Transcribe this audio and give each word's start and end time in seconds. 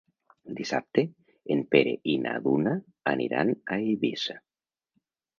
Dissabte 0.59 1.01
en 1.55 1.59
Pere 1.75 1.91
i 2.13 2.15
na 2.23 2.33
Duna 2.47 2.73
aniran 3.11 3.51
a 3.75 3.77
Eivissa. 3.91 4.37